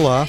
[0.00, 0.26] Olá.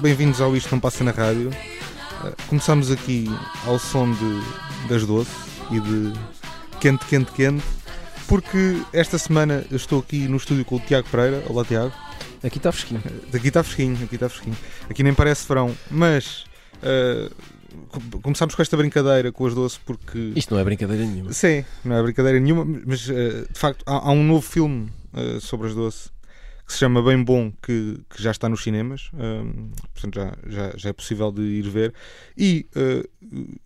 [0.00, 1.48] Bem-vindos ao Isto Não Passa na Rádio.
[1.50, 3.26] Uh, Começamos aqui
[3.66, 5.32] ao som de, das doce
[5.72, 6.12] e de
[6.80, 7.64] quente, quente, quente,
[8.28, 11.42] porque esta semana eu estou aqui no estúdio com o Tiago Pereira.
[11.48, 11.92] Olá, Tiago.
[12.40, 13.02] Aqui está fresquinho.
[13.32, 14.56] Aqui está fresquinho, aqui está fresquinho.
[14.88, 16.44] Aqui nem parece verão, mas
[16.76, 17.34] uh,
[17.88, 20.32] com- começámos com esta brincadeira com as doces porque.
[20.36, 21.32] Isto não é brincadeira nenhuma.
[21.32, 23.12] Sim, não é brincadeira nenhuma, mas uh,
[23.52, 26.13] de facto há, há um novo filme uh, sobre as doce
[26.66, 30.72] que se chama Bem Bom, que, que já está nos cinemas, um, portanto já, já,
[30.76, 31.94] já é possível de ir ver.
[32.36, 33.08] E uh,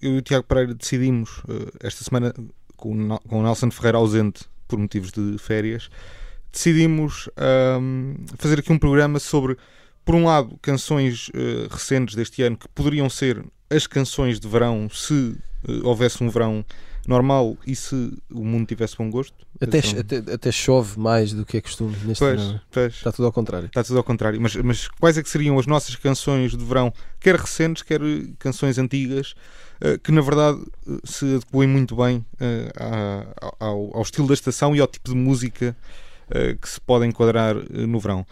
[0.02, 2.34] eu e o Tiago Pereira decidimos uh, esta semana,
[2.76, 5.88] com o, com o Nelson Ferreira ausente por motivos de férias,
[6.52, 7.28] decidimos
[7.80, 9.56] um, fazer aqui um programa sobre,
[10.04, 14.88] por um lado, canções uh, recentes deste ano que poderiam ser as canções de verão
[14.90, 15.36] se
[15.82, 16.64] houvesse um verão
[17.08, 17.94] normal e se
[18.30, 19.34] o mundo tivesse bom gosto.
[19.60, 22.60] Até, São- até, até chove mais do que é costume neste Pois, verão.
[22.70, 22.94] pois.
[22.94, 23.66] Está tudo ao contrário.
[23.66, 24.40] Está tudo ao contrário.
[24.40, 28.26] Mas, mas quais é que seriam as nossas canções de verão, quer recentes, quer eh,
[28.38, 29.34] canções antigas,
[29.80, 32.24] eh, que na verdade eh, se adequem muito bem
[33.58, 35.76] ao, ao estilo da estação e ao tipo de música
[36.60, 38.26] que se pode enquadrar no verão.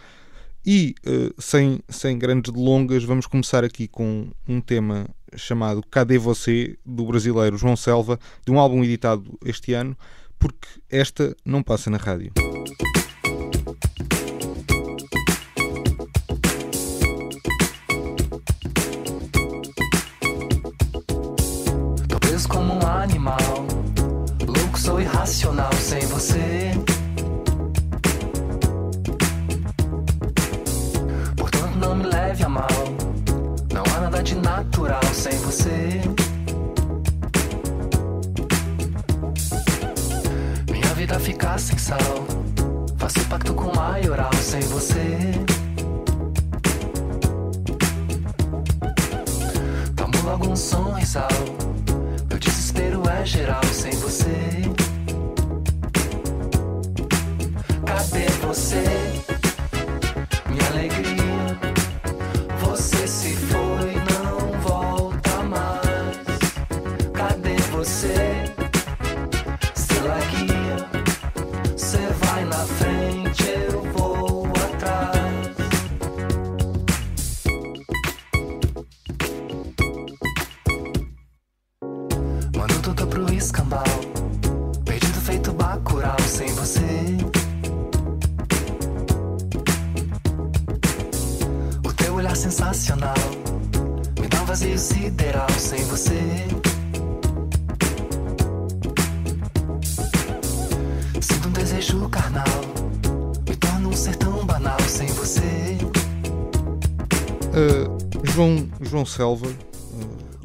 [0.69, 6.77] E eh, sem, sem grandes delongas, vamos começar aqui com um tema chamado Cadê Você,
[6.85, 9.97] do brasileiro João Selva, de um álbum editado este ano,
[10.37, 12.33] porque esta não passa na rádio.
[22.19, 23.39] Preso como um animal.
[24.45, 26.73] Louco, sou irracional sem você.
[34.57, 36.01] Natural sem você.
[40.71, 41.99] Minha vida fica sem sal.
[42.97, 45.31] Faço pacto com maioral sem você.
[49.95, 51.27] Tomo logo um sorrisal.
[52.27, 54.63] Meu desespero é geral sem você.
[57.85, 59.36] Cadê você?
[109.07, 109.47] Selva,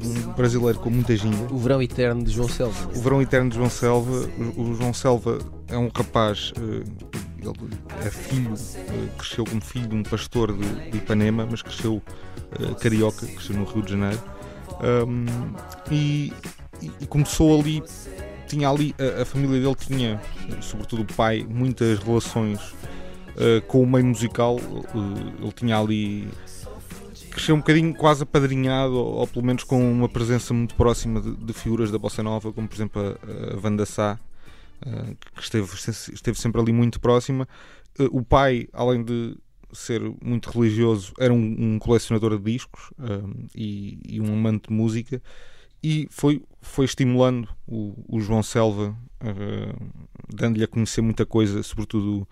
[0.01, 1.53] um brasileiro com muita ginga.
[1.53, 2.89] O verão eterno de João Selva.
[2.95, 4.29] O verão eterno de João Selva.
[4.57, 5.37] O, João Selva
[5.67, 6.83] é um rapaz, uh,
[7.39, 7.53] ele
[8.05, 11.95] é filho, uh, cresceu como filho de um pastor de, de Ipanema, mas cresceu
[12.59, 14.21] uh, carioca, cresceu no Rio de Janeiro.
[15.07, 15.25] Um,
[15.91, 16.33] e-
[16.99, 17.81] e começou ali,
[18.47, 20.21] tinha ali, a, a família dele tinha,
[20.61, 24.57] sobretudo o pai, muitas relações uh, com o meio musical.
[24.57, 26.27] Uh, ele tinha ali
[27.33, 31.35] cresceu um bocadinho quase apadrinhado, ou, ou pelo menos com uma presença muito próxima de,
[31.35, 34.19] de figuras da Bossa Nova, como por exemplo a, a Wanda Sá,
[34.85, 35.67] eh, que esteve,
[36.13, 37.47] esteve sempre ali muito próxima.
[37.99, 39.35] Eh, o pai, além de
[39.71, 44.73] ser muito religioso, era um, um colecionador de discos eh, e, e um amante de
[44.73, 45.21] música,
[45.83, 49.75] e foi, foi estimulando o, o João Selva, eh,
[50.33, 52.27] dando-lhe a conhecer muita coisa, sobretudo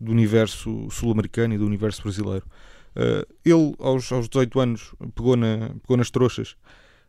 [0.00, 2.44] do universo sul-americano e do universo brasileiro.
[2.96, 6.56] Uh, ele, aos, aos 18 anos, pegou, na, pegou nas trouxas,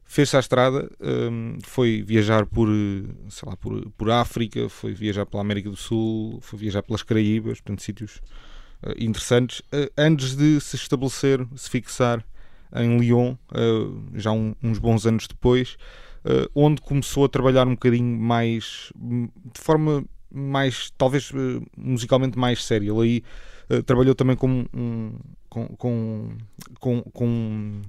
[0.04, 2.68] fez-se à estrada, um, foi viajar por,
[3.30, 7.62] sei lá, por, por África, foi viajar pela América do Sul, foi viajar pelas Caraíbas,
[7.62, 8.18] portanto, sítios
[8.84, 12.22] uh, interessantes, uh, antes de se estabelecer, se fixar
[12.76, 13.38] em Lyon,
[14.14, 15.78] já um- uns bons anos depois,
[16.54, 21.32] onde começou a trabalhar um bocadinho mais, de forma mais, talvez
[21.78, 22.92] musicalmente mais séria.
[22.92, 23.24] Ele
[23.70, 25.14] aí trabalhou também com, um,
[25.50, 26.30] com, com,
[26.80, 27.82] com,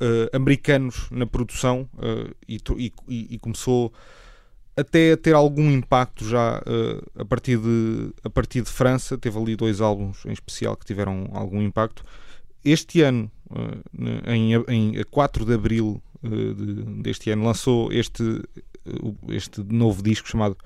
[0.00, 2.58] uh, americanos na produção uh, e,
[3.08, 3.92] e- e- começou
[4.76, 9.16] até a ter algum impacto já uh, a, partir de, a partir de França.
[9.16, 12.02] Teve ali dois álbuns em especial que tiveram algum impacto.
[12.64, 13.30] Este ano,
[14.26, 18.22] em, em a 4 de abril de- deste ano, lançou este,
[19.28, 20.56] este novo disco chamado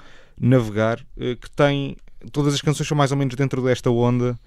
[0.41, 1.97] Navegar, que tem.
[2.31, 4.39] Todas as canções são mais ou menos dentro desta onda.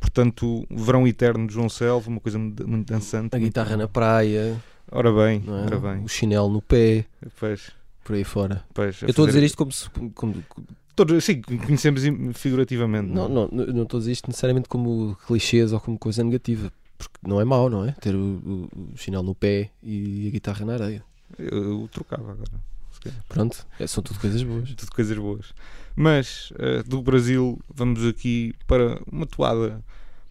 [0.00, 3.36] Portanto, Verão Eterno de João Selva, uma coisa muito muito dançante.
[3.36, 4.56] A guitarra na praia,
[4.90, 5.50] Ora bem, é?
[5.50, 6.02] ora bem.
[6.04, 7.04] o chinelo no pé,
[7.38, 7.70] Pois,
[8.02, 8.64] por aí fora.
[8.74, 9.88] pois, Eu estou a dizer isto como se.
[10.14, 10.42] como-
[10.96, 12.02] Todos, sim, conhecemos
[12.34, 13.08] figurativamente.
[13.08, 16.72] não, não, não não estou a dizer isto necessariamente como clichês ou como coisa negativa.
[16.98, 17.92] Porque não é mau, não é?
[17.92, 21.02] Ter o, o- o chinelo no pé e a guitarra na areia.
[21.38, 22.70] Eu, eu trocava agora.
[23.28, 24.74] Pronto, é, são tudo coisas boas.
[24.74, 25.54] Tudo coisas boas.
[25.96, 29.82] Mas eh, do Brasil, vamos aqui para uma toada,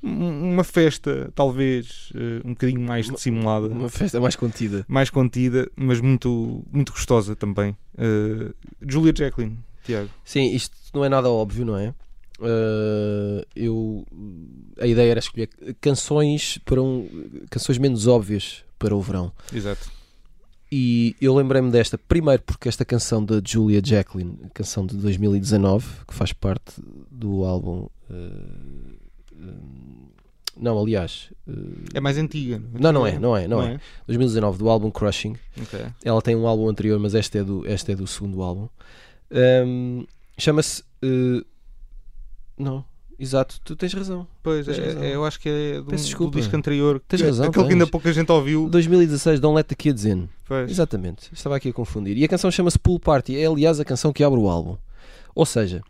[0.04, 4.86] um- uma festa, talvez eh, um bocadinho mais dissimulada, Uma festa mais contida.
[4.88, 7.76] mais contida, mas muito, muito gostosa também.
[7.98, 8.54] Eh,
[8.88, 10.10] Julia Jacqueline, Tiago.
[10.24, 11.94] Sim, isto não é nada óbvio, não é?
[12.42, 14.06] Uh, eu
[14.80, 15.50] a ideia era escolher
[15.82, 17.06] canções para um
[17.50, 19.92] canções menos óbvias para o verão Exato.
[20.72, 26.14] E eu lembrei-me desta primeiro porque esta canção da Julia Jacqueline canção de 2019 que
[26.14, 26.74] faz parte
[27.10, 28.98] do álbum uh,
[29.36, 30.10] um,
[30.58, 31.52] não aliás uh,
[31.94, 32.62] É mais antiga.
[32.74, 33.74] não não é não é não, Não é.
[33.76, 33.80] é?
[34.08, 35.86] 2019 do álbum Crushing Ok.
[36.04, 38.68] ela tem um álbum anterior, mas este é do, este é do segundo álbum.
[39.32, 40.06] Ahm,
[40.38, 40.84] Chama-se.
[41.02, 41.44] eh,
[42.58, 42.84] não,
[43.20, 44.26] exato, tu tens razão.
[44.42, 45.04] Pois, Tens é, razão.
[45.04, 46.38] é, eu acho que é do, Peço do desculpa.
[46.40, 47.02] disco anterior.
[47.08, 47.92] Tens que- razão, Aquele que ainda tens.
[47.92, 48.70] pouca gente ouviu.
[48.70, 50.28] 2016, Don't Let the Kids In.
[50.48, 50.70] Pois.
[50.72, 52.18] Exatamente, estava aqui a confundir.
[52.18, 54.78] E a canção chama-se Pool Party, é aliás a canção que abre o álbum.
[55.36, 55.82] Ou seja,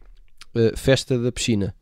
[0.55, 1.73] eh, festa da piscina.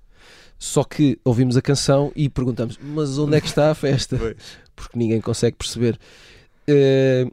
[0.59, 4.17] Só que ouvimos a canção e perguntamos, mas onde é que está a festa?
[4.19, 4.35] Pois.
[4.75, 5.97] porque ninguém consegue perceber.
[6.67, 7.27] Eh,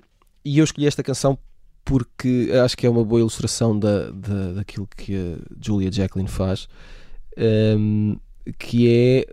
[0.44, 1.38] e eu escolhi esta canção
[1.84, 6.66] porque acho que é uma boa ilustração da, da, daquilo que a Julia Jacqueline faz,
[7.36, 8.14] ehm,
[8.58, 9.26] que é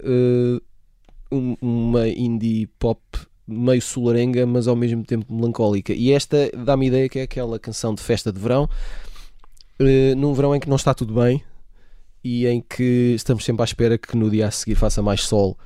[1.31, 2.99] um- uma indie pop
[3.47, 5.93] meio solarenga, mas ao mesmo tempo melancólica.
[5.93, 8.69] E esta dá-me ideia que é aquela canção de festa de verão,
[9.79, 11.43] eh, num verão em que não está tudo bem
[12.23, 15.57] e em que estamos sempre à espera que no dia a seguir faça mais sol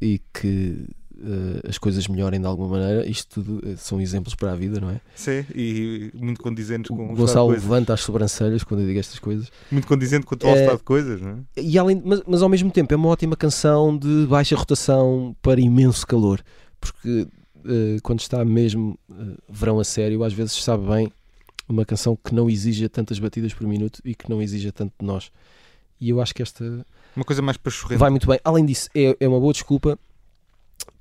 [0.00, 0.86] e que
[1.18, 3.06] eh, as coisas melhorem de alguma maneira.
[3.06, 5.00] Isto tudo eh, são exemplos para a vida, não é?
[5.14, 9.50] Sim, e muito condizentes com O Gonçalo levanta as sobrancelhas quando eu digo estas coisas.
[9.70, 11.60] Muito condizente com o atual É, estado de coisas, não é?
[11.60, 15.60] E além, mas, mas ao mesmo tempo é uma ótima canção de baixa rotação para
[15.60, 16.40] imenso calor,
[16.80, 17.26] porque
[17.66, 19.14] eh, quando está mesmo eh,
[19.48, 21.12] verão a sério, às vezes sabe bem
[21.68, 25.04] uma canção que não exija tantas batidas por minuto e que não exija tanto de
[25.06, 25.30] nós.
[26.00, 26.86] E eu acho que esta
[27.16, 27.98] Uma coisa mais pachorrenta.
[27.98, 28.38] vai muito bem.
[28.44, 29.98] Além disso, é, é uma boa desculpa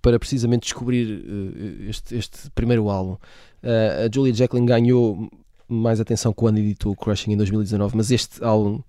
[0.05, 3.17] para precisamente descobrir eh, este, este primeiro álbum.
[3.63, 5.27] Eh, a Julia Jacqueline ganhou
[5.67, 8.83] mais atenção quando editou Crushing em 2019, mas este álbum,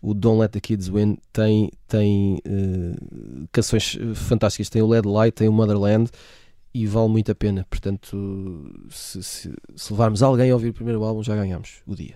[0.00, 2.94] o Don't Let the Kids Win, tem, tem eh,
[3.50, 4.70] canções fantásticas.
[4.70, 6.08] Tem o Led Light, tem o Motherland
[6.72, 7.66] e vale muito a pena.
[7.68, 12.14] Portanto, se, se- se levarmos alguém a ouvir o primeiro álbum, já ganhamos o dia.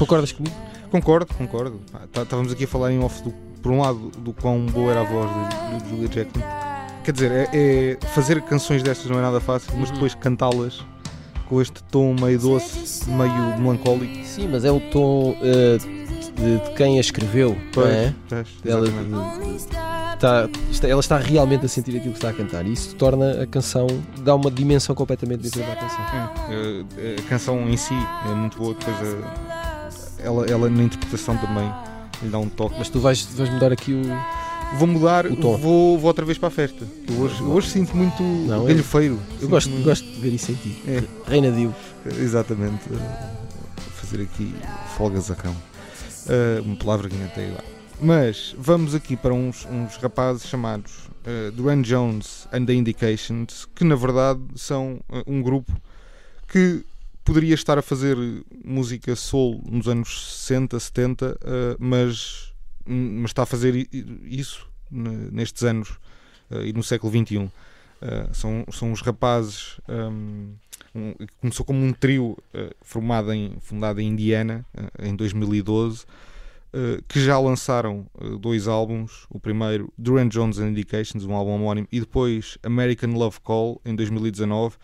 [0.00, 0.54] Concordas comigo?
[0.90, 1.80] Concordo, concordo.
[2.12, 3.30] Tá- Estávamos aqui a falar em off, do,
[3.62, 6.50] por um lado, do quão boa era a voz de, Julia Jacqueline.
[7.04, 9.94] Quer dizer, é, é- fazer canções destas não é nada fácil, mas Uhum.
[9.94, 10.80] depois cantá-las
[11.48, 14.24] com este tom meio doce, meio melancólico.
[14.24, 17.56] Sim, mas é o tom eh, de, de quem a escreveu.
[17.76, 18.14] não é?
[18.28, 18.86] Pois, Ela,
[20.14, 23.42] está, está- ela está realmente a sentir aquilo que está a cantar e isso torna
[23.42, 23.86] a canção,
[24.22, 26.00] dá uma dimensão completamente diferente à canção.
[26.50, 27.94] É, é, a canção em si
[28.30, 29.59] é muito boa, depois a-
[30.24, 31.70] ela, ela na interpretação também
[32.22, 32.74] lhe dá um toque.
[32.78, 34.02] Mas tu vais, vais mudar aqui o.
[34.78, 35.56] Vou mudar, O tom.
[35.56, 36.86] Vou, vou outra vez para a festa.
[37.08, 39.14] Eu hoje, eu hoje sinto muito Não, eu- galhofeiro.
[39.32, 40.82] Eu Sinto gosto, muito- gosto de ver isso em ti.
[40.86, 41.02] É.
[41.28, 41.74] Reina Dio.
[42.18, 42.80] Exatamente.
[42.92, 43.30] eh,
[43.94, 44.54] fazer aqui
[44.96, 45.56] folgazarrão.
[46.26, 47.64] Uh, uma palavra que inventei agora.
[48.00, 50.92] Mas vamos aqui para uns, uns rapazes chamados
[51.26, 55.72] uh, Duran Jones and the Indications, que na verdade são uh, um grupo
[56.46, 56.84] que
[57.30, 58.16] poderia estar a fazer
[58.64, 61.36] música soul nos anos 60, 70, uh,
[61.78, 62.52] mas,
[62.84, 63.88] mas está a fazer
[64.24, 65.90] isso ne- nestes anos
[66.50, 67.36] uh, e no século XXI.
[67.38, 67.50] Uh,
[68.32, 69.78] são, são os rapazes.
[69.88, 70.54] um,
[70.92, 74.66] um- começou como um trio uh, formado em, fundado em Indiana
[74.98, 78.06] em 2012 uh, que já lançaram
[78.40, 83.38] dois álbuns o primeiro Duran Jones and Indications um álbum homónimo e depois American Love
[83.40, 84.74] Call em 2019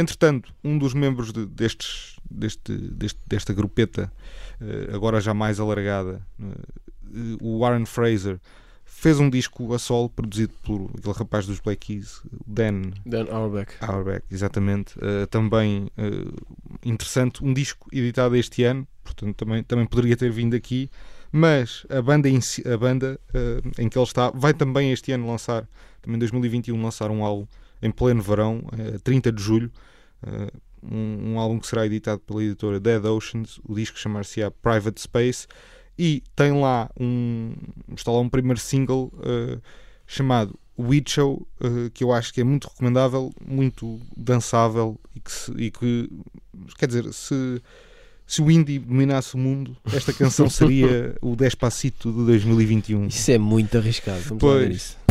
[0.00, 4.12] entretanto um dos membros de- destes, deste, deste- desta grupeta
[4.60, 8.38] uh, agora já mais alargada uh, o Warren Fraser
[8.84, 13.72] fez um disco a solo produzido por aquele rapaz dos Black Keys Dan Dan Auerbach.
[13.80, 14.98] Auerbach, exatamente.
[14.98, 16.34] Uh, também uh,
[16.84, 20.90] interessante, um disco editado este ano, portanto também, também poderia ter vindo aqui,
[21.30, 25.28] mas a banda, em a banda uh, em que ele está vai também este ano
[25.28, 25.68] lançar,
[26.02, 27.46] também em 2021, lançar um álbum
[27.82, 29.70] em pleno verão, uh, 30 de julho,
[30.26, 35.00] uh, um, um álbum que será editado pela editora Dead Oceans, o disco chamar-se-á Private
[35.00, 35.46] Space,
[35.98, 37.52] e tem lá um,
[37.96, 39.60] está lá um primeiro single uh,
[40.06, 45.32] chamado Weed Show, uh, que eu acho que é muito recomendável, muito dançável e que,
[45.32, 46.08] se- e que,
[46.78, 47.60] quer dizer, se,
[48.24, 53.08] se o indie dominasse o mundo, esta canção seria o Despacito de 2021.
[53.08, 54.20] Isso é muito arriscado.
[54.20, 54.76] Vamos Pois.
[54.76, 55.07] isso.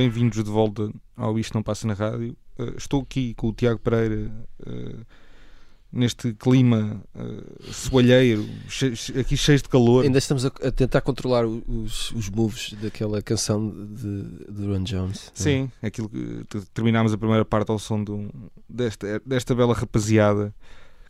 [0.00, 2.34] Bem-vindos de volta ao Isto Não Passa na Rádio.
[2.58, 4.32] Eh, estou aqui com o Tiago Pereira
[4.66, 4.96] eh,
[5.92, 10.04] neste clima uh, soalheiro, che- aqui cheio de calor.
[10.04, 15.30] Ainda estamos a, a tentar controlar os, os moves daquela canção de, de Ron Jones.
[15.34, 18.30] Sim, aquilo que te- terminámos a primeira parte ao som de um-
[18.66, 20.54] desta, desta bela rapaziada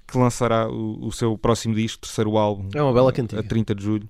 [0.08, 3.40] que lançará o, o seu próximo disco, terceiro álbum, É uma bela a cantiga.
[3.44, 4.08] 30 de julho.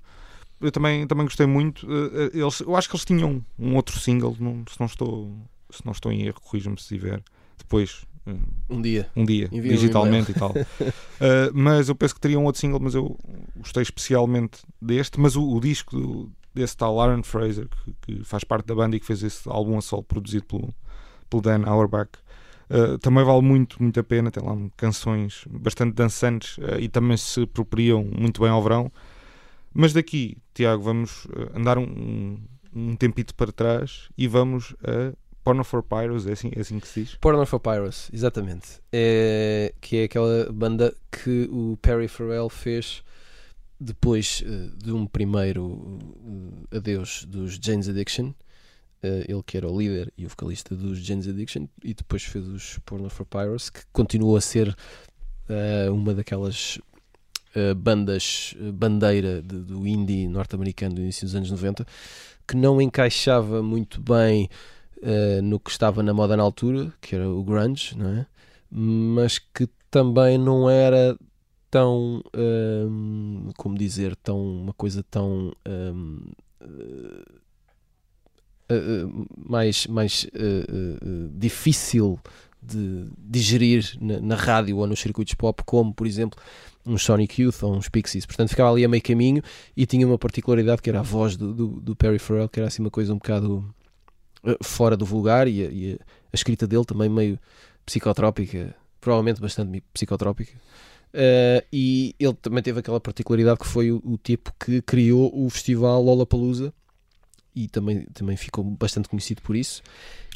[0.60, 1.86] Eu também, também gostei muito.
[1.90, 5.34] eh, eh, Eles, eu acho que eles tinham um outro single, não- se, não estou,
[5.70, 7.22] se não estou em erro, corrija-me se tiver.
[7.58, 8.34] Depois, eh,
[8.68, 9.10] Um dia.
[9.16, 10.50] um dia, Envia um digitalmente e tal.
[10.50, 13.18] Uh, mas eu penso que teria um outro single, mas eu
[13.56, 15.18] gostei especialmente deste.
[15.18, 18.96] Mas o, o disco do- desse tal Aaron Fraser, que, que faz parte da banda
[18.96, 20.74] e que fez esse álbum a solo produzido pelo,
[21.30, 22.10] pelo Dan Auerbach,
[22.70, 24.30] uh, também vale muito, muito a pena.
[24.30, 28.92] Tem lá canções bastante dançantes uh, e também se apropriam muito bem ao verão.
[29.72, 32.38] Mas daqui, Tiago, vamos uh, andar um,
[32.74, 36.86] um, tempito para trás e vamos a Porno for Pyros, é assim, é assim que
[36.86, 37.14] se diz?
[37.16, 38.80] Porno for Pyros, exatamente.
[38.92, 43.02] É, que é aquela banda que o Perry Farrell fez
[43.80, 45.98] depois eh, de um primeiro
[46.70, 48.34] eh, adeus dos Jane's Addiction.
[49.02, 52.46] Eh, ele que era o líder e o vocalista dos Jane's Addiction e depois fez
[52.46, 54.76] os Porno for Pyros, que continuou a ser
[55.48, 56.78] eh, uma daquelas
[57.54, 61.86] eh, bandas eh, bandeira de- do indie norte-americano do início dos anos 90
[62.46, 64.48] que não encaixava muito bem
[65.02, 68.26] eh, no que estava na moda na altura, que era o grunge, não é?
[68.70, 71.16] Mas que também não era
[71.70, 76.20] tão, hum, como dizer, tão uma coisa tão hum,
[78.68, 80.64] eh, eh, mais, mais eh,
[81.34, 82.18] difícil
[82.62, 86.38] de digerir na, na rádio ou nos circuitos pop, como por exemplo
[86.86, 88.24] uns Sonic Youth ou uns Pixies.
[88.26, 89.42] Portanto, ficava ali a meio caminho
[89.76, 92.68] e tinha uma particularidade que era a voz do, do, do Perry Farrell, que era
[92.68, 93.64] assim uma coisa um bocado
[94.44, 95.96] eh, fora do vulgar e, a, e a-
[96.32, 97.38] a escrita dele também meio
[97.84, 100.52] psicotrópica, provavelmente bastante psicotrópica.
[101.12, 105.50] Eh, e ele também teve aquela particularidade que foi o, o tipo que criou o
[105.50, 106.72] festival Lollapalooza
[107.54, 109.82] e também, também ficou bastante conhecido por isso.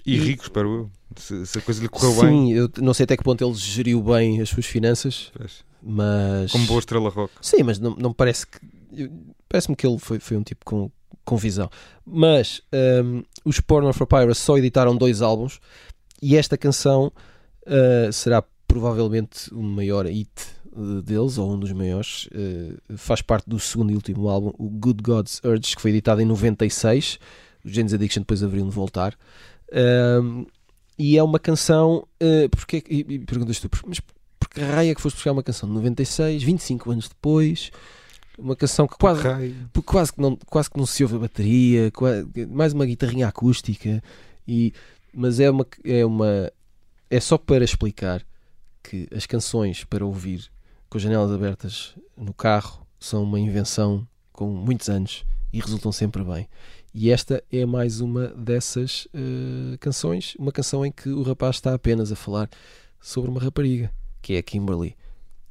[0.05, 0.91] E E- rico, espero eu.
[1.17, 2.47] Se, se a coisa lhe correu bem.
[2.47, 5.65] Sim, eu não sei até que ponto ele geriu bem as suas finanças, Pois.
[5.83, 7.33] mas Como boa estrela rock.
[7.41, 9.11] Sim, mas não, não parece que.
[9.49, 10.91] Parece-me que ele foi, foi um tipo com,
[11.25, 11.71] com visão.
[12.05, 12.61] Mas
[13.05, 15.61] hum, os Porno for Pirates só editaram dois álbuns
[16.21, 17.13] e esta canção
[17.67, 20.31] uh, será provavelmente o maior hit
[20.73, 22.27] uh, deles, ou um dos maiores.
[22.27, 26.21] Uh, faz parte do segundo e último álbum, o Good God's Urge, que foi editado
[26.21, 27.19] em 96.
[27.65, 29.17] Os Jane's Addiction depois haveriam de voltar.
[29.73, 30.47] Um,
[30.99, 32.07] e é uma canção.
[32.23, 34.01] Uh, porque, e, e perguntas tu, mas
[34.39, 37.71] por que raio é que foste buscar uma canção de 96, 25 anos depois?
[38.37, 39.23] Uma canção que quase,
[39.85, 44.03] quase que não, quase que não se ouve a bateria, qua- mais uma guitarrinha acústica,
[44.47, 44.73] e,
[45.13, 46.53] mas é uma, é uma
[47.09, 48.27] é só para explicar
[48.83, 50.51] que as canções para ouvir
[50.91, 56.25] com as janelas abertas no carro são uma invenção com muitos anos e resultam sempre
[56.25, 56.49] bem.
[56.95, 61.75] E esta é mais uma dessas eh, canções, uma canção em que o rapaz está
[61.75, 62.49] apenas a falar
[63.01, 64.97] sobre uma rapariga, que é a Kimberly.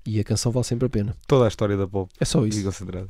[0.06, 1.16] E a canção vale sempre a pena.
[1.28, 2.10] Toda a história da pop.
[2.20, 2.64] É só E isso.
[2.64, 3.10] concentrado.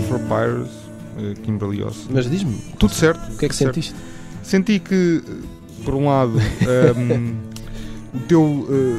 [0.00, 0.70] Porno for Pyros,
[1.42, 2.06] Kimberly Oss.
[2.10, 3.32] Mas diz-me, Tudo certo.
[3.32, 3.74] o que é que certo.
[3.74, 3.94] sentiste?
[4.42, 5.22] Senti que,
[5.84, 7.34] por um lado, ehm,
[8.14, 8.42] o teu.
[8.42, 8.94] o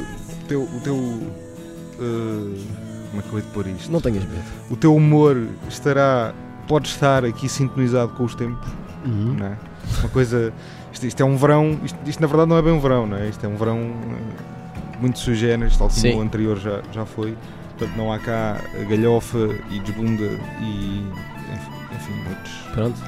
[0.48, 0.62] teu.
[0.62, 1.32] O teu
[2.00, 2.58] eh,
[3.10, 3.92] como é que eu hei de pôr isto?
[3.92, 4.42] Não tenhas medo.
[4.70, 5.36] O teu humor
[5.68, 6.32] estará.
[6.66, 8.66] Pode estar aqui sintonizado com os tempos,
[9.04, 9.34] Uhum.
[9.38, 9.56] não é?
[10.00, 10.50] Uma coisa.
[10.92, 11.78] Isto, isto é um verão.
[11.84, 13.28] Isto, isto na verdade não é bem um verão, não é?
[13.28, 16.14] Isto é um verão eh, muito sui generis, tal como Sim.
[16.14, 17.36] o anterior já, já foi.
[17.76, 20.24] Portanto, não há cá galhofa e desbunda
[20.60, 21.04] e.
[21.94, 23.00] enfim, outros Pronto.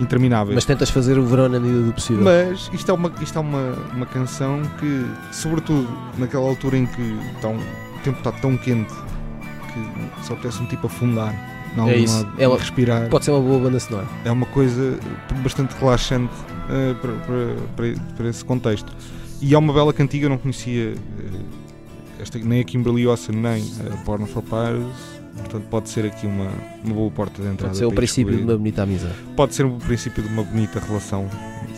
[0.00, 0.54] intermináveis.
[0.54, 2.24] Mas tentas fazer o verão na medida do possível.
[2.24, 7.02] Mas isto é uma, isto é uma, uma canção que, sobretudo naquela altura em que
[7.44, 11.34] um- o tempo está tão quente que só apetece um tipo afundar
[11.76, 12.16] algum É isso.
[12.24, 13.08] lado É uma- respirar.
[13.10, 14.06] Pode ser uma boa banda sonora.
[14.24, 14.98] É uma coisa
[15.42, 16.32] bastante relaxante
[16.70, 18.90] eh, para, para, para, para esse contexto.
[19.42, 21.35] E é uma bela cantiga, eu não conhecia eh,
[22.20, 24.82] esta, nem a Kimberly Ossa nem a Porno for Paris.
[25.36, 26.50] Portanto, pode ser aqui uma,
[26.82, 27.66] uma boa porta de entrada.
[27.68, 28.52] Pode ser o princípio de descobrir.
[28.52, 29.14] uma bonita amizade.
[29.36, 31.28] Pode ser o princípio de uma bonita relação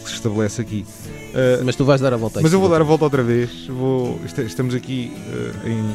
[0.02, 0.86] que se estabelece aqui.
[1.34, 3.66] Eh, Mas tu vais dar a volta mas eu vou dar a volta outra vez.
[3.66, 5.12] Vou, est- estamos aqui
[5.64, 5.90] eh, em, em,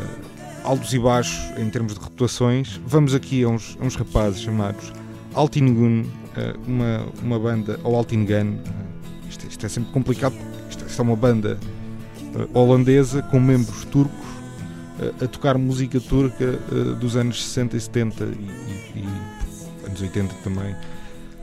[0.00, 2.80] eh, altos e baixos em termos de reputações.
[2.86, 4.92] Vamos aqui a uns, a uns rapazes chamados
[5.34, 6.04] Altingun,
[6.36, 8.58] eh, uma, uma banda, ou Altingun.
[8.64, 10.34] eh, isto, isto é sempre complicado.
[10.70, 11.58] Isto, isto é uma banda
[12.54, 14.26] holandesa com membros turcos
[15.00, 20.00] eh, a tocar música turca eh, dos anos 60 e 70 e, e- e anos
[20.00, 20.74] 80 também.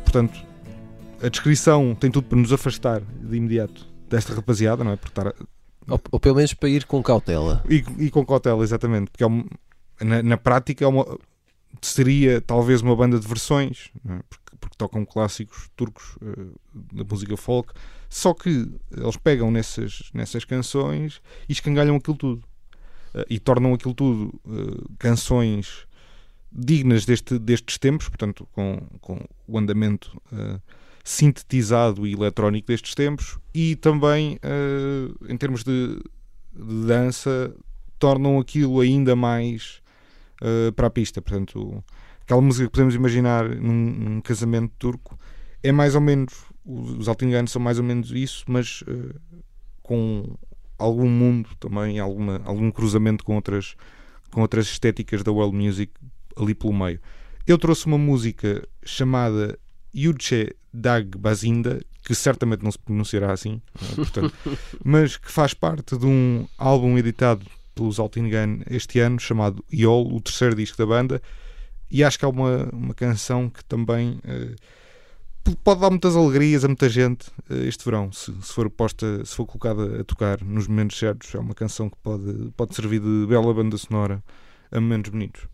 [0.04, 0.40] Portanto,
[1.22, 4.96] a descrição tem tudo para nos afastar de imediato desta rapaziada, não é?
[4.96, 5.28] Por estar,
[5.88, 7.64] Ou, ou pelo menos para ir com cautela.
[7.70, 9.46] e, e com cautela, exatamente, porque é um-
[10.02, 11.06] na, na prática é uma,
[11.82, 14.20] seria talvez uma banda de versões, não é?
[14.30, 16.46] porque, porque tocam clássicos turcos eh,
[16.94, 17.74] da música folk,
[18.10, 22.44] só que eles pegam nessas, nessas canções e escangalham aquilo tudo
[23.14, 25.88] Eh, e tornam aquilo tudo eh, canções
[26.52, 30.20] dignas deste, destes tempos, portanto, com, com o andamento
[31.04, 34.40] sintetizado e eletrónico destes tempos e também
[35.28, 36.02] em termos de,
[36.52, 37.56] de dança
[38.00, 39.80] tornam aquilo ainda mais
[40.42, 41.22] eh, para a pista.
[41.22, 41.84] Portanto,
[42.30, 45.18] aquela música que podemos imaginar num, num casamento turco
[45.64, 46.32] é mais ou menos,
[46.64, 49.16] os, os Altinganos são mais ou menos isso, mas eh,
[49.82, 50.38] com
[50.78, 53.76] algum mundo também, alguma, algum cruzamento com outras,
[54.30, 55.92] com outras estéticas da world music
[56.38, 57.00] ali pelo meio.
[57.48, 59.58] Eu trouxe uma música chamada
[59.94, 63.60] Yuche Dag Bazinda, que certamente não se pronunciará assim,
[63.92, 63.96] é?
[63.96, 64.32] Portanto,
[64.86, 70.22] mas que faz parte de um álbum editado pelos Altingan este ano, chamado Iol, o
[70.22, 71.20] terceiro disco da banda,
[71.92, 74.20] e acho que é uma, uma canção que também
[75.44, 79.26] p- pode dar muitas alegrias a muita gente eh, este verão, se, se for posta,
[79.26, 83.00] se for colocada a tocar nos momentos certos, é uma canção que pode, pode servir
[83.00, 84.24] de bela banda sonora
[84.72, 85.48] a momentos bonitos.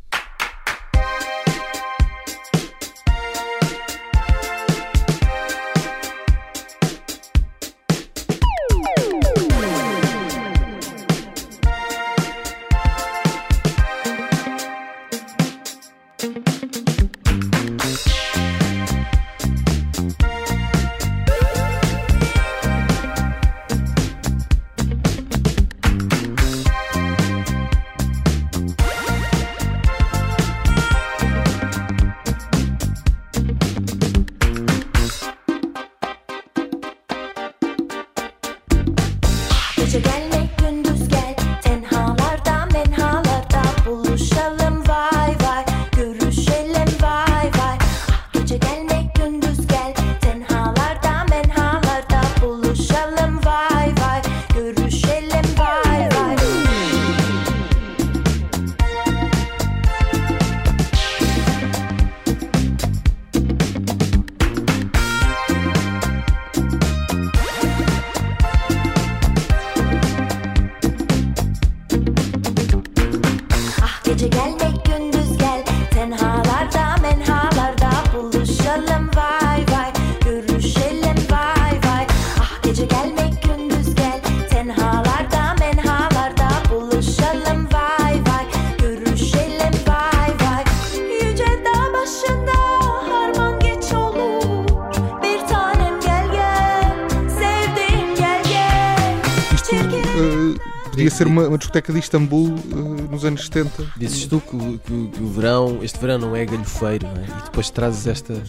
[101.15, 103.93] Ser uma, uma discoteca de Istambul eh, nos anos 70.
[103.97, 107.25] Dizes tu que, o- que que o verão, este verão não é galhofeiro, não é?
[107.39, 108.41] E depois trazes esta.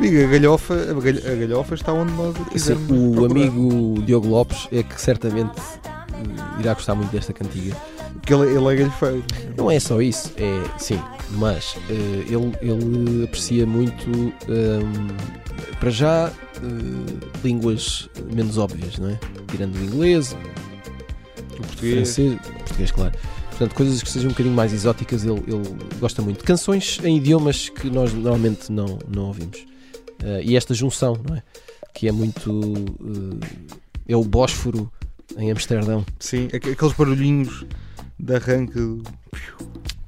[0.00, 3.30] Diga, a galhofa, a galho- a galhofa está onde nós quisermos o procurar.
[3.32, 7.76] amigo Diogo Lopes é que certamente eh, irá gostar muito desta cantiga.
[8.14, 9.24] Porque ele, ele é galhofeiro.
[9.56, 11.00] Não é só isso, é sim,
[11.32, 15.08] mas eh, ele, ele aprecia muito ehm,
[15.80, 19.18] Para já, eh, línguas menos óbvias, não é?
[19.48, 20.36] Tirando o inglês,
[21.58, 21.94] O português.
[21.94, 23.18] francês, português, claro.
[23.50, 25.62] Portanto, coisas que sejam um bocadinho mais exóticas, ele, ele
[25.98, 26.44] gosta muito.
[26.44, 29.64] Canções em idiomas que nós normalmente não, não ouvimos.
[30.22, 31.42] Eh, e esta junção, não é?
[31.92, 32.50] Que é muito.
[33.40, 33.46] eh,
[34.08, 34.90] é o Bósforo
[35.36, 36.06] em Amsterdão.
[36.20, 37.64] Sim, aqu- aqueles barulhinhos
[38.18, 38.78] de arranque.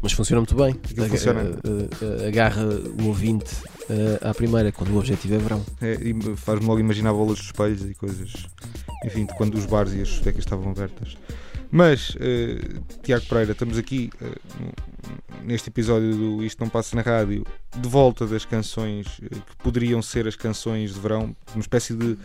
[0.03, 0.75] Mas funciona muito bem.
[1.09, 1.41] Funciona.
[1.43, 1.89] eh,
[2.25, 3.55] eh, agarra o ouvinte
[3.91, 5.65] eh, à primeira, quando o objetivo é verão.
[5.81, 8.47] É, e faz-me logo imaginar bolas de espelhos e coisas.
[9.05, 11.17] Enfim, de quando os bares e as discotecas estavam abertas.
[11.71, 12.59] Mas, eh,
[13.03, 17.45] Tiago Pereira, estamos aqui no- neste episódio do Isto Não Passa na Rádio,
[17.79, 22.17] de volta das canções eh, que poderiam ser as canções de verão, uma espécie de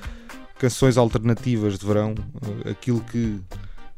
[0.57, 2.15] canções alternativas de verão,
[2.69, 3.39] aquilo que,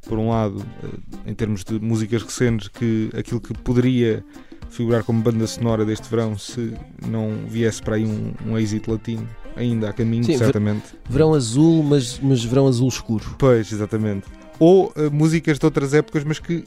[0.08, 4.24] por um lado, eh, em termos de músicas recentes, que aquilo que poderia
[4.70, 6.74] figurar como banda sonora deste verão se
[7.08, 10.86] não viesse para aí um, um êxito latino, ainda a caminho, Sim, certamente.
[11.10, 13.36] Verão azul, mas, mas verão azul escuro.
[13.38, 14.28] Pois, exatamente.
[14.60, 16.64] Ou eh, músicas de outras épocas, mas que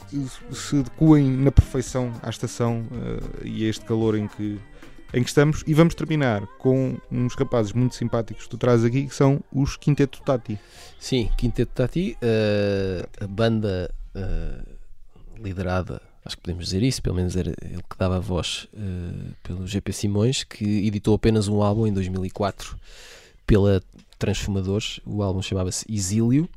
[0.52, 4.58] se adequem na perfeição à estação eh, e a este calor em que,
[5.12, 5.62] em que estamos.
[5.66, 9.76] E vamos terminar com uns rapazes muito simpáticos que tu trazes aqui, que são os
[9.76, 10.58] Quinteto Tati.
[10.98, 14.62] Sim, Quinteto Tati, eh, a banda eh,
[15.38, 19.32] liderada, acho que podemos dizer isso, pelo menos era ele que dava a voz eh,
[19.42, 22.78] pelo GP Simões, que editou apenas um álbum em 2004
[23.46, 23.82] pela
[24.18, 25.00] Transformadores.
[25.06, 26.48] O álbum chamava-se Exílio,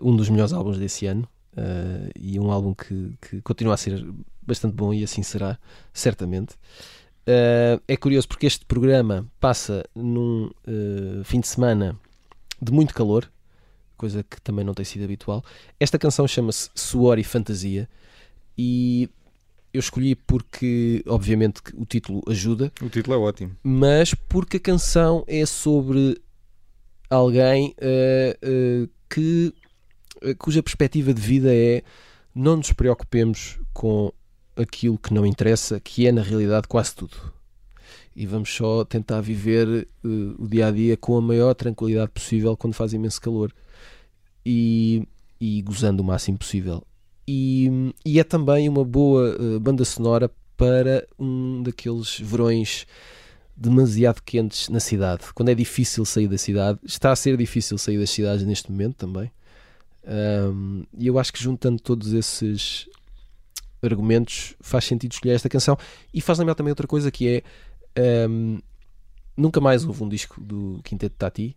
[0.00, 1.28] um dos melhores álbuns desse ano.
[2.16, 4.04] e um álbum que, que continua a ser
[4.46, 5.58] bastante bom e assim será,
[5.92, 6.54] certamente.
[7.26, 11.98] Eh, é curioso porque este programa passa num eh, fim de semana
[12.60, 13.30] de muito calor,
[13.96, 15.44] coisa que também não tem sido habitual.
[15.78, 17.88] Esta canção chama-se Suor e Fantasia
[18.58, 19.08] e
[19.72, 23.56] eu escolhi porque, obviamente, o título ajuda, O título é ótimo.
[23.62, 26.20] mas porque a canção é sobre
[27.08, 28.36] alguém eh,
[29.08, 29.54] que
[30.38, 31.82] cuja perspectiva de vida é
[32.34, 34.12] não nos preocupemos com
[34.56, 37.16] aquilo que não interessa, que é na realidade quase tudo.
[38.14, 42.56] E vamos só tentar viver eh, o dia a dia com a maior tranquilidade possível
[42.56, 43.52] quando faz imenso calor
[44.44, 45.08] e,
[45.40, 46.82] e gozando o máximo possível.
[47.26, 52.86] E, e é também uma boa eh, banda sonora para um daqueles verões
[53.56, 55.24] demasiado quentes na cidade.
[55.34, 58.96] Quando é difícil sair da cidade, está a ser difícil sair das cidades neste momento
[58.96, 59.30] também.
[60.98, 62.88] E eu acho que juntando todos esses
[63.82, 65.76] argumentos faz sentido escolher esta canção
[66.12, 67.42] e faz lembrar também outra coisa que é
[68.24, 68.58] ahm,
[69.36, 71.56] nunca mais houve um disco do Quinteto Tati,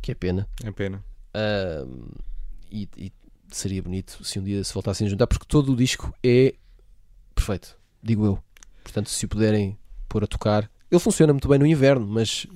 [0.00, 0.48] que é pena.
[0.62, 1.04] É pena.
[1.34, 2.08] Ahm,
[2.70, 3.12] e, e
[3.50, 6.54] seria bonito se um dia se voltassem a juntar, porque todo o disco é
[7.34, 8.38] perfeito, digo eu.
[8.82, 12.46] Portanto, se o puderem pôr a tocar, ele funciona muito bem no inverno, mas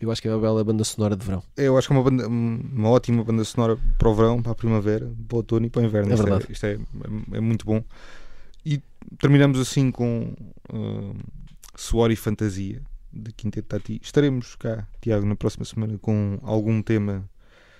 [0.00, 1.42] eu acho que é uma bela banda sonora de verão.
[1.56, 4.54] Eu acho que é uma, banda- uma ótima banda sonora para o verão, para a
[4.54, 6.10] primavera, para o outono e para o inverno.
[6.10, 6.46] É isto verdade.
[6.48, 7.82] É, isto é, é- é muito bom.
[8.64, 8.82] E
[9.18, 10.34] terminamos assim com
[10.72, 11.14] uh,
[11.76, 12.80] Suor e Fantasia
[13.12, 14.00] de Quinteto Tati.
[14.02, 17.28] Estaremos cá, Tiago, na próxima semana com algum tema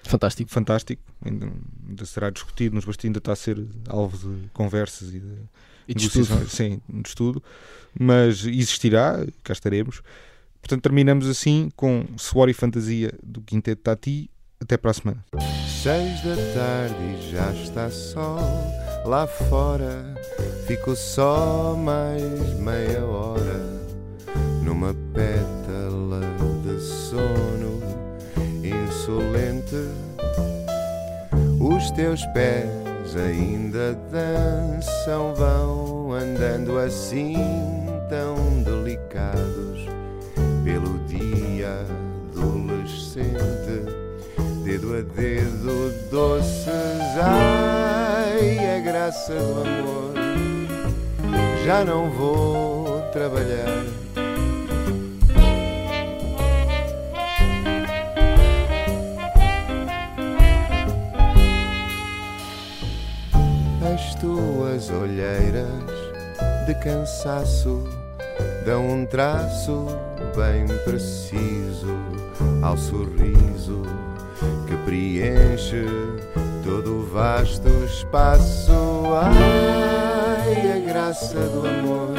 [0.02, 0.50] Fantástico.
[0.50, 1.02] fantástico.
[1.24, 1.52] Ainda,
[1.88, 5.35] ainda será discutido, nos bastidores ainda está a ser alvo de conversas e de
[5.87, 6.48] E de estudo.
[6.48, 7.42] Sim, de estudo.
[7.98, 10.02] Mas existirá, cá estaremos.
[10.60, 14.30] Portanto, terminamos assim com Suor e Fantasia do Quinteto Tati.
[14.60, 15.24] Até para a semana.
[15.82, 18.38] Seis da tarde e já está sol
[19.06, 20.14] lá fora.
[20.66, 22.22] Fico só mais
[22.58, 23.80] meia hora
[24.62, 26.20] numa pétala
[26.62, 27.80] de sono
[28.62, 29.88] insolente.
[31.58, 37.34] Os teus pés ainda dançam, vão andando assim
[38.08, 39.69] tão delicados
[43.10, 44.00] adolescente
[44.64, 46.68] dedo a dedo doces,
[47.20, 50.14] ai, a graça do amor.
[51.64, 53.84] Já não vou trabalhar.
[63.92, 65.66] As tuas olheiras
[66.66, 67.82] de cansaço
[68.64, 69.86] dão um traço
[70.36, 72.09] bem preciso
[72.62, 73.83] ao sorriso
[74.66, 75.85] que preenche
[76.64, 78.72] todo o vasto espaço.
[79.14, 82.14] Ai, a graça do amor,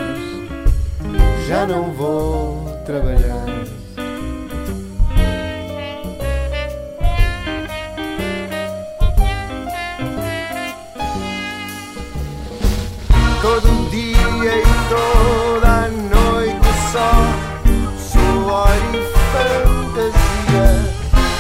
[1.47, 3.80] já não vou trabalhar.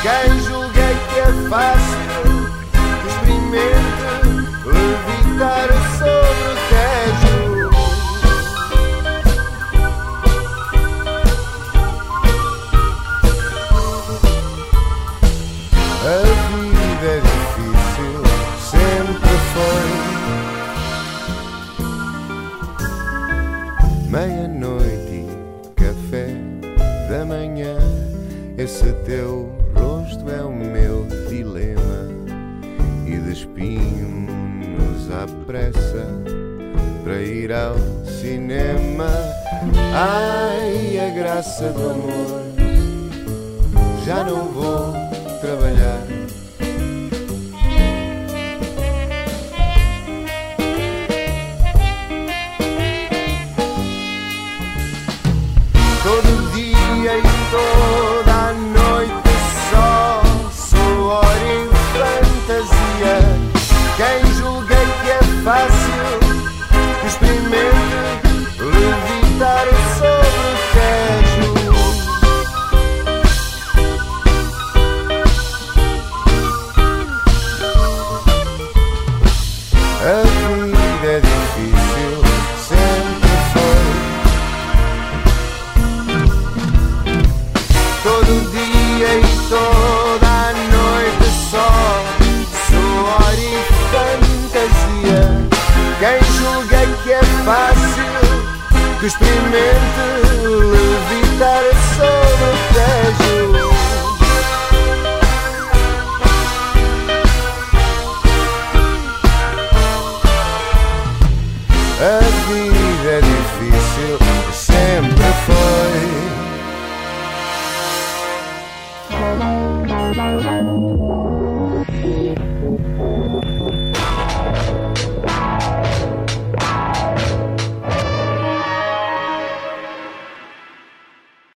[0.01, 0.30] Quem